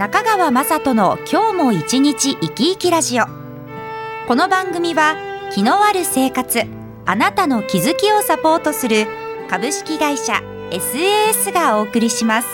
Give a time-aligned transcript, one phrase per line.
[0.00, 3.24] 中川雅人の今日も一日生き生きラジオ。
[4.26, 5.14] この番組は
[5.52, 6.62] 気のある生活
[7.04, 9.06] あなたの気づきをサポートする
[9.50, 10.40] 株式会社
[10.70, 12.48] SAS がお送りします。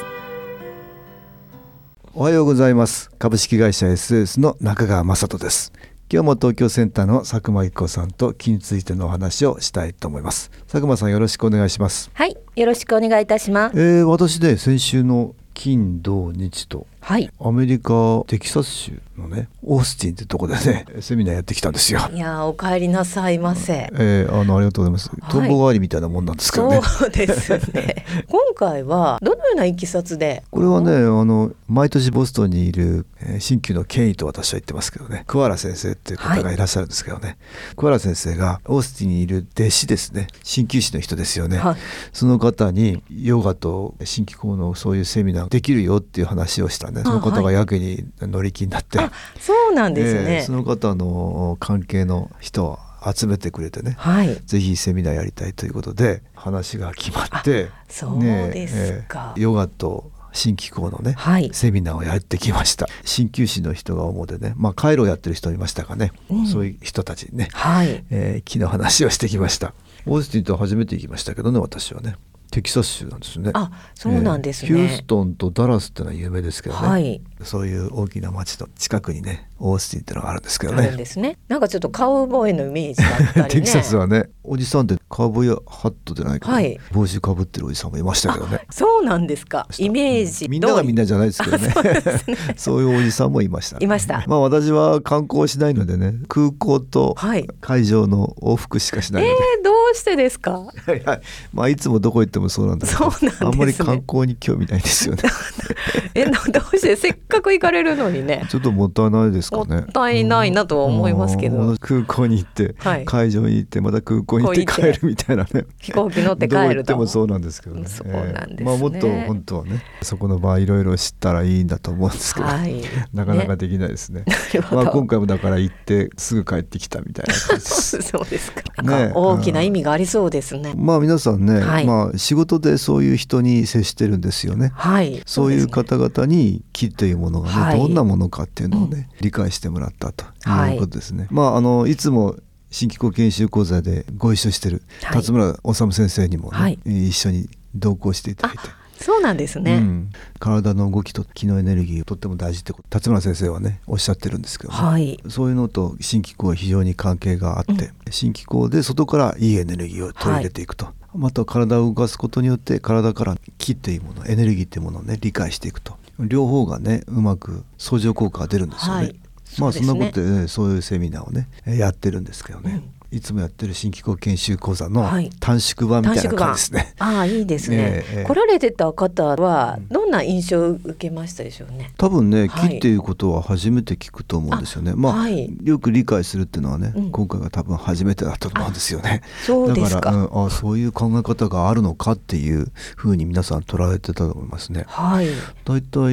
[2.15, 3.11] おはようございます。
[3.17, 5.73] 株式会社 SS の中川雅人です。
[6.13, 10.51] 今日も東京センターの佐久間一子さんと気についてのお話をしたいと思います。
[10.67, 12.11] 佐久間さんよろしくお願いします。
[12.13, 13.81] はい、よろしくお願いいたします。
[13.81, 17.31] えー、私で先週の金土日とはい。
[17.39, 22.01] アメリカテキサス州のねオースティンってとこでねセミナーやってきたんですよ。
[22.13, 23.89] いやー、お帰りなさいませ。
[23.93, 25.09] えー、あのありがとうございます。
[25.31, 26.81] 逃亡代わりみたいなもんなんですけどね。
[26.83, 28.05] そうですね。
[28.27, 30.43] 今回はどのようないきさつで？
[30.51, 37.37] これはねあの毎年ボストンにいる、えー新旧の権威と私は言ってますけどね桑原先生っていう方がいらっしゃるんですけどね、
[37.77, 41.77] 桑原先生がオースティンにいる弟子ですね鍼灸師の人ですよね、はい
[42.13, 50.43] その方にヨガと鍼灸法のそういうセミナーできるよっていう話をしたねその方がやけに乗り気になって、あ、そうなんですえーね。
[50.43, 52.79] その方の関係の人を
[53.15, 54.35] 集めてくれてね、はい。
[54.47, 59.35] ぜひセミナーやりたいということで話が決まってそうですか。
[59.37, 61.51] えーヨガと新機構のね、はい。
[61.55, 62.87] セミナーをやってきました。
[63.05, 66.47] 鍼灸師の人が主でねまあ回路をやってる人いましたかね、うん。
[66.47, 68.05] そういう人たちにね、はい。
[68.11, 69.73] えー木の話をしてきました。
[70.05, 72.17] オースティンと初めて行きましたけどね私はね
[72.57, 73.51] テキサス州なんですよね。
[73.53, 74.71] あ、そうなんですね。
[74.71, 77.21] えーヒューストンとダラスってのは有名ですけどね、はい。
[77.43, 81.37] そういう大きな町の近くにねオースティンってのがあるんですけどあるんねですね。
[81.49, 83.49] なんかちょっとカウボーイのイメージだったりね。
[83.49, 86.81] テキサスはねおじさんってカウボーイハットじゃないかな、はい。
[86.93, 88.67] 帽子かぶってるおじさんもいましたけどね。
[88.73, 89.69] そうなんですか。
[89.77, 90.51] イメージ通り。
[90.51, 91.69] みんながみんなじゃないですけどね。
[91.69, 92.03] あそうね。
[92.57, 94.25] そういうおじさんもいました、いました。
[94.27, 97.47] まあ私は観光しないのでね空港とはい。
[97.61, 100.53] 会場の往復しかしないので、えー、どうしてですか？
[100.53, 101.21] はいはい
[101.53, 105.23] まあいつもどこ行ってもそうなんだけどそうなんですねあんまり観光に興味ないんですよね
[106.15, 106.97] え、などうして？
[106.97, 108.47] せっかく行かれるのにね。
[108.49, 117.07] ちょっともったいないですかねもったいないなとは思いますけどうん空港に行って、はい会場に行ってまた空港に行って帰るみたいなね飛行機乗ってどう帰ると言っても。
[117.07, 117.87] そうなんですけどね。
[117.87, 122.83] そうなんですねまあもっと本当はね、そこの場合いろいろ知ったらいいんだと思うんですけど、はい。
[123.13, 124.25] なかなかねできないですね。
[124.53, 128.03] るほどまあ今回もだから行ってすぐ帰ってきたみたいな感じです。
[128.03, 128.83] そうですか。
[128.83, 130.75] ね大きな意味がありそうですね。
[130.77, 134.73] まあ皆さんね、はいまあ仕事でそういう人に接してるんですよね。
[134.75, 135.23] はい。
[135.27, 141.29] そういう方々に木というものがね、はいどんなものかっていうのをね、理解してもらったとはいいうことですね。
[141.31, 142.37] まああのいつも
[142.71, 148.86] 新機構研修講座でご一緒してるはい辰村治先生にもね、はい一緒に同行していただいて。
[148.99, 149.77] そうなんですね。
[149.77, 154.79] うん、体の動きと気のエネルギーとっても大事ってこと辰村先生はねおっしゃってるんですけど、ね。
[154.79, 155.21] はい。
[155.29, 165.97] そういうのと新機構は非常に関係があって、新機構で外からいいエネルギーを取り入れていくと、また体を動かすことによって体から気っていうものエネルギーっていうものをね理解していくと。
[166.19, 169.01] 両方がねうまく相乗効果が出るんですよね。
[169.03, 169.17] はい。
[169.59, 176.95] まあそうんなことで、ね、そういうセミナーをねやってるんですけどね、いつもやってる新機構研修講座のはい短縮版みたいな感じですね。
[176.99, 181.93] ああいいですね、 ええええ来られてた方はどんな印象を受けましたでしょうね？
[181.97, 184.95] 多分ねはい木っていうことは初めて聞くと思うんですよね。
[184.95, 189.23] まあ、はいよく理解するっていうのはね、うん今回が多分初めてだったと思うんですよね。
[189.45, 190.01] そうですか。
[190.01, 194.85] だから、うん、あそういう考え方があるのかっていうふうに皆さん捉えてたと思いますね。
[194.89, 195.29] はい。
[195.65, 196.13] だいたい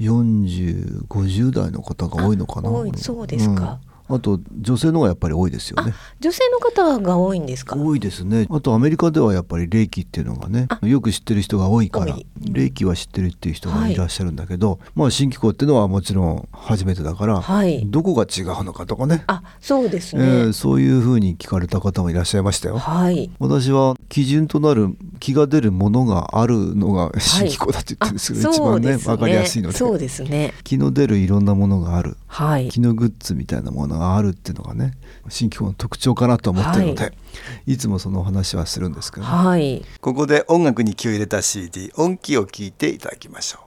[0.00, 2.70] 40、50代の方が多いのかな。
[2.96, 5.92] そうですかうんあと女性の方がやっぱり多いですよね。
[6.20, 7.76] 女性の方が多いんですか？
[7.76, 20.26] 多いですねあとアメリカではやっぱり霊気っていうのがねよく知ってる人が多いから霊気は知ってるっていう人がいらっしゃるんだけど、まあ新機構っていうのはもちろん初めてだから、はいどこが違うのかとかねあ、そうですえね。
[20.26, 22.78] ーそういうふうに聞かれた方もいらっしゃいましたよ。
[22.78, 23.30] はい。
[23.40, 29.76] 私は基準となる気が出るものがあるのが新機構だって言ってるんですけど、あ一番ねそうです分かりやすいので。
[29.76, 30.54] そうですね。
[30.64, 32.16] 気の出るいろんなものがある。
[32.26, 32.68] はい。
[32.68, 34.92] 気のグッズみたいなものがあるっていうのがね
[35.28, 37.10] 新機構の特徴かなと思ってるので、、は
[37.66, 37.76] い。
[37.76, 39.84] つもそのお話はするんですけどね、はい。
[40.00, 43.65] ここで音楽に気を入れた CD 音気を聞いていただきましょう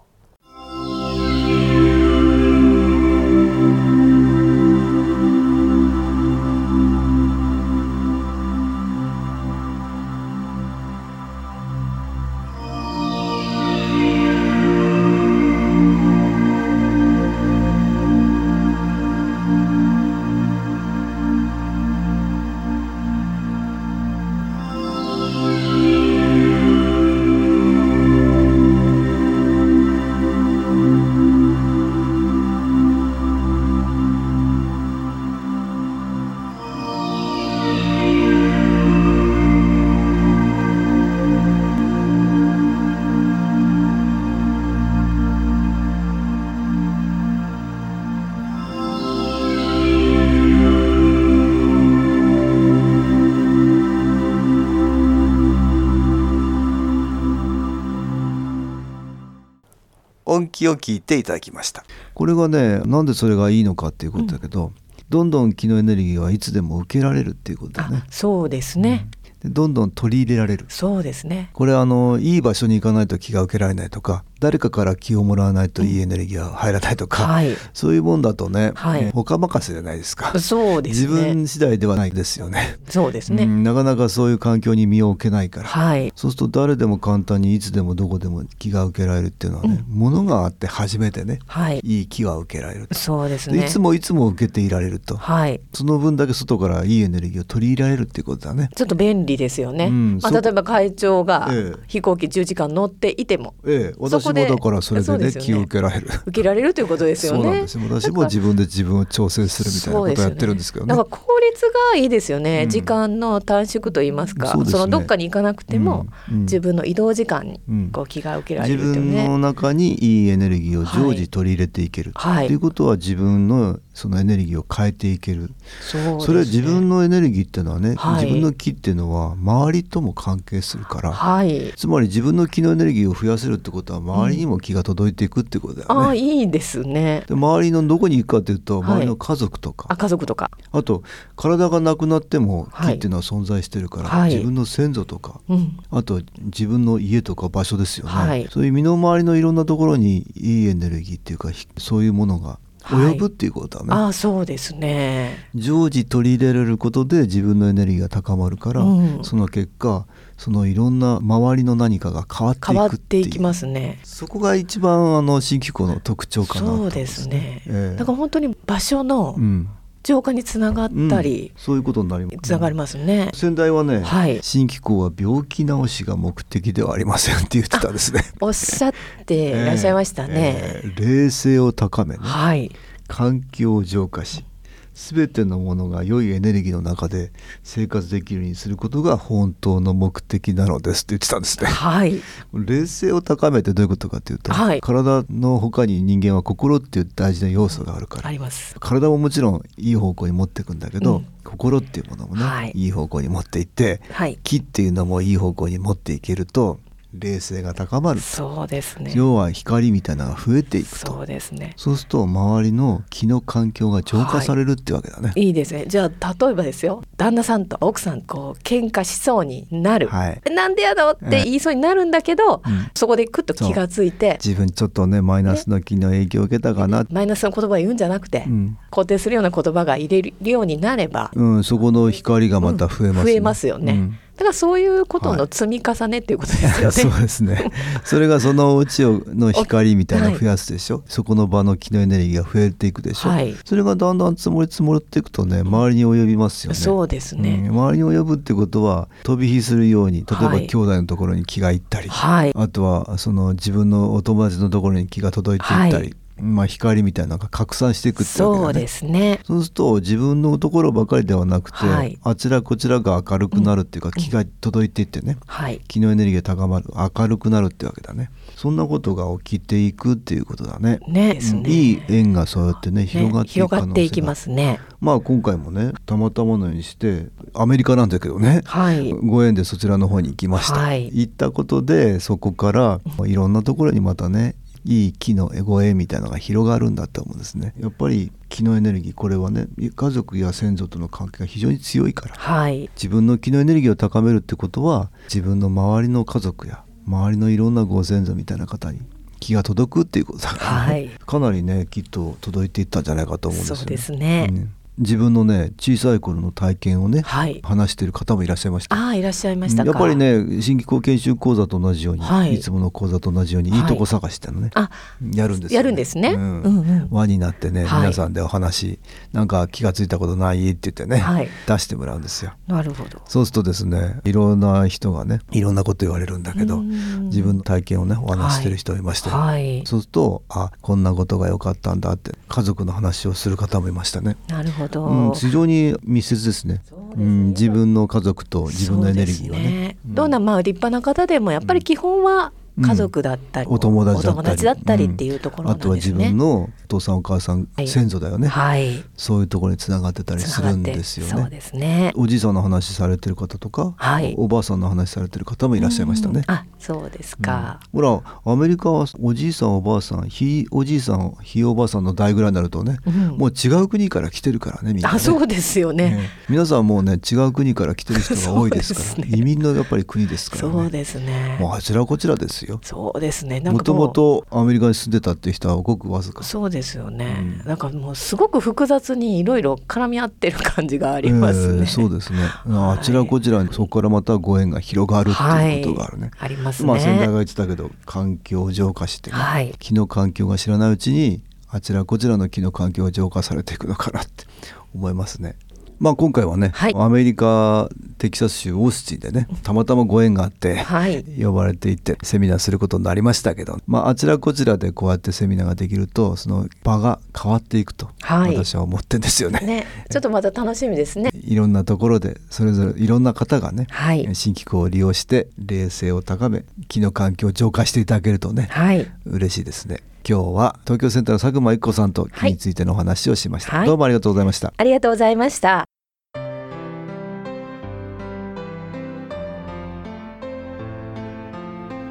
[60.47, 61.83] 気を聞いていただきました。
[62.13, 64.71] これがねなんでそれがいいのかっていうことだけど、
[65.09, 68.03] どんどん気のエネルギーはいつでも受けられるっていうことだね。
[68.07, 69.07] あそうですね、
[69.43, 70.65] でどんどん取り入れられる。
[70.69, 71.49] そうですね。
[71.53, 77.55] これあのいい場所に行かないと気が受けられないとか誰かから気をもらわないといいエネルギーが入らないとか、はい。
[77.73, 79.11] そういうもんだとね、はい。
[79.11, 80.39] 他任せじゃないですか。
[80.39, 82.77] そうです自ね分次第ではないですよね。
[82.87, 86.11] そうですね、うんなかなかそういう環境に身を置けないから、はい。
[86.15, 91.81] そうすると誰でも簡単にいつでもどこでも気が受けられるっていうのはね、ものがあって初めてねはい。
[91.83, 92.95] いい気が受けられると。
[92.95, 93.59] そうですね。
[93.59, 95.17] でいつもいつも受けていられると。
[95.17, 95.59] はい。
[95.73, 98.69] その分だけ外からいいエネルギーを取り入れられるっていうことだね。
[98.75, 100.19] ちょっと便利ですよね、うん。
[100.21, 101.79] まあ、そ例えば会長がええ。
[101.87, 106.07] 飛行機10時間乗っていてもええ、私こでだからそれでねね気を受けられる。
[106.25, 107.43] 受けられるということですよね。
[107.43, 110.95] そうなんですよ私も自分で自分を調整するみたいなことをやってるんですけどね。
[110.95, 112.69] なんか効率がいいですよね、うん。
[112.69, 114.47] 時間の短縮といいますか。
[114.47, 114.71] そね。
[114.71, 116.35] のどっかに行かなくても、うん。
[116.35, 116.41] うん。
[116.43, 117.89] 自分の移動時間にうん。
[117.91, 122.47] こう気が受けられ自るというね、分の中にいいエネルギーを常時取り入れていける、はい。
[122.47, 125.51] ということは自分のそのエネルギーを変えていける、
[125.89, 125.97] そ
[126.31, 128.25] れは自分のエネルギーっていうのはね、はい。
[128.25, 131.73] 自分の気っていうのは周りとも関係するから、はい。
[131.75, 136.05] つまり自分の気のエネルギーを増やせるってことは周りにも気が届いていくってことだよね。
[136.05, 137.23] ああいいですね。
[137.27, 138.91] で周りのどこに行くかというとはい。
[138.91, 140.51] 周りの家族とか、あ家族とか。
[140.71, 141.03] あと
[141.39, 142.95] 体がなくなってもはい。
[142.95, 144.31] 木っていうのは存在してるから、はい。
[144.31, 145.79] 自分の先祖とかうん。
[145.89, 148.47] あと自分の家とか場所ですよね、はい。
[148.51, 155.47] そういう身の回りのいろんなところにいいエネルギーっていうかひそういうものが及ぶっていうことだね、ああそうですね。
[155.55, 159.23] 常時取り入れられることで自分のエネルギーが高まるから、うん。
[159.23, 160.07] その結果
[160.37, 163.99] そのいろんな周りの何かが変わっていきますね。
[164.03, 167.97] そこが一番あの新機構の特徴かなそうですね、ええ。
[167.97, 169.69] だから本当に場所のうん
[170.03, 174.39] 浄化につながったり、うんそういうことになります、つながりますね、先代はね、はい。
[174.41, 178.23] 新機構は病気治しが目的ではありませんって言ってたんですね。
[178.39, 178.93] おっしゃっ
[179.25, 182.71] ていらっしゃいましたね、えー冷静を高めね、はい。
[183.07, 184.45] 環境を浄化し
[184.93, 187.31] 全てのものが良いエネルギーの中で
[187.63, 191.67] 生活できるようにすることが本当の目的なのですって言ってたんですね。
[191.67, 192.21] はい。
[192.53, 194.81] 冷静を高めてどういうことかというと、はい。
[194.81, 198.27] 体の他に人間は心っていう大事な要素があるから。
[198.27, 198.75] あります。
[198.79, 201.27] 体ももちろんいい方向に持っていくんだけど、うん。
[201.43, 202.71] 心っていうものもね、はい。
[202.75, 204.37] い、い方向に持っていってはい。
[204.43, 206.79] 気っていうのもいい方向に持っていけると
[207.13, 208.19] 冷静が高まる。
[208.19, 209.11] そうですね。
[209.15, 211.13] 要は光みたいなのが増えていくと。
[211.13, 211.73] そうですね。
[211.75, 215.31] そうすると周りの気の環境が浄化されるってわけだね。
[215.35, 215.49] い。
[215.49, 215.85] いですね。
[215.87, 217.03] じゃあ例えばですよ。
[217.17, 220.41] 旦那さんと奥さんこう喧嘩しそうになる、はい。
[220.53, 222.89] なんでやろって言いそうになるんだけど、うん。
[222.95, 228.77] そこでクッと気がついて自分ちょっとねマイナスの気の影響を受けたかな、マイナスの言葉を言うんじゃなくて、うん。
[228.91, 237.71] 肯定するような言葉が入れるようになれば、うん、そこの光がまた増えます、増えますよね、うんだからそういうことの積み重ねっていうことですよね、そうですね。
[238.05, 241.03] それがそのうちをの光みたいな増やすでしょ？
[241.07, 243.29] そこの場の気のエネルギーが増えていくでしょ？
[243.31, 243.53] はい。
[243.65, 246.79] それがだんだん積もり積もっていくとね、周りに及びますよね。
[246.79, 247.65] そうですね。
[247.67, 247.75] うん。
[247.75, 250.67] 周りに及ぶってことは飛び火するように例えばはい。
[250.67, 252.53] 兄弟のところに気がいったり、はい。
[252.55, 258.63] あとはその自分のお友達のところに気が届いていったり、はいまあ光みたいなのが拡散していくってわけだね。
[258.63, 259.39] そうですね。
[259.45, 262.17] そうすると自分のところばかりではなくて、はい。
[262.23, 265.81] あちらこちらが明るくなるっていうか、気が届いていってね、はい。
[265.87, 268.31] 気のエネルギーが高まる明るくなるってわけだね。
[268.55, 270.99] そんなことが起きていくっていうことだね。
[271.07, 271.33] ね。
[271.35, 271.61] ですね。
[271.61, 274.79] うんいい縁がそうやってね広がっていく広がっていきますね。
[274.99, 278.61] まあ今回もねたまたまのようにしてアメリカなんだけどね。
[278.65, 279.11] はい。
[279.11, 281.09] ご縁でそちらの方に行きました、はい。
[281.13, 284.55] 行ったことでそこからいろんなところにまたね
[284.89, 287.75] いい気のご縁みたいなのが広がるんだと思うんですね。
[287.79, 292.33] やっぱり気のエネルギーこれはね家族や先祖との関係が非常に強いから。
[292.33, 292.89] はい。
[292.95, 299.01] 自分の気のエネルギーを高めるってことは自分の周りの家族や周りのいろんなご先祖みたいな方に
[299.39, 300.91] 気が届くっていうことだから、ね。
[300.93, 301.09] はい。
[301.23, 304.47] かなりねきっと届いていったんじゃないかと思うんですよ、ね、そうですね。
[304.49, 307.61] うん自分のね小さい頃の体験をね、はい。
[307.63, 308.95] 話している方もいらっしゃいました。
[308.95, 309.89] ああいらっしゃいましたか。
[309.89, 312.55] やっぱりね新機構研修講座と同じように、はい。
[312.55, 313.79] い、つもの講座と同じように、はい。
[313.79, 314.89] い、いとこ探しってのね、あ
[315.33, 316.33] やるんですよ、やるんですね。
[316.33, 316.61] うん。
[316.61, 317.07] うんうん。
[317.11, 318.01] 輪になってね、はい。
[318.01, 318.99] 皆さんでお話
[319.31, 321.47] なんか気がついたことないって言ってね、はい。
[321.67, 322.53] 出してもらうんですよ。
[322.67, 323.21] なるほど。
[323.25, 327.29] そうするとですねいろんな人がねいろんなこと言われるんだけどうん。
[327.29, 329.83] 自分の体験をねお話ししてる人がいまして、はい。
[329.85, 334.35] そうするとあこんなことが良かったんだって家族の話をする方もいましたね。
[334.47, 336.81] なるほど、うん、非常に密接ですね。
[337.15, 339.63] うん、自分の家族と自分のエネルギーはね。
[339.63, 346.13] そうですどんなまあ立派な方でもやっぱり基本は家族だったり、お友達だったりっていうところなんあとは自。
[346.13, 351.31] 分のお父さんお母さん、はい先祖だよね、はい、そういうところにつながってたりするんですよね。
[351.31, 352.13] そうですね。
[352.15, 356.43] おじいさんの話されてる方とか、はいおばあさんの話されてる方もいらっしゃいましたね。
[356.47, 357.79] あ、そうですか。
[357.91, 365.15] ほらアメリカはおじいさんおばあさんひいおじいさんひいおばあさんの代ぐらいになるとね、うんもう違う国から来てるからねみんなね。
[365.15, 366.11] あ、そうですよね。
[366.11, 370.71] ね皆さんもうね違う国から来てる人が多いですから ね移民のやっぱり国ですからね。
[370.71, 371.57] そうですね。
[371.59, 372.68] もうあちらこちらですよ。
[372.81, 373.59] そうですね。
[373.61, 376.43] もとかもとアメリカに住んでたっていう人はごくわずか。
[376.43, 382.39] そうですよね、うんなんかもうすごく複雑にいろいろ絡み合ってる感じがありますね、えーそうですね。
[382.39, 386.31] はいあちらこちらにそこからまたご縁が広がるっていうことがあるね。
[386.39, 394.45] ありますね、まあ先代が言ってたけど環境浄化してね、はい木の環境が知らないうちにあちらこちらの木の環境が浄化されていくのかなって
[394.93, 395.55] 思いますね。
[395.99, 396.93] まあ今回はね、はい。
[396.95, 401.23] アメリカテキサス州オースティンでねたまたまご縁があって、はい。
[401.41, 408.55] 呼ばれていってセミナーすることになりましたけど、まあ、あちらこちらでこうやってセミナーができるとその場が変わっていくと、はい。
[408.55, 409.59] 私は思ってんですよね。
[409.61, 409.87] ね。
[410.09, 411.31] ちょっとまた楽しみですね。
[411.35, 414.27] いろんなところでそれぞれいろんな方がね、はい。
[414.33, 419.05] 新機構を利用して冷静を高め木の環境を浄化していただけるとねはい。
[419.25, 419.99] 嬉しいですね。
[420.27, 423.87] 今日は東京センターの佐久間一子さんと木についてのお話をしました、はい。
[423.87, 425.88] どうもありがとうございました、ありがとうございました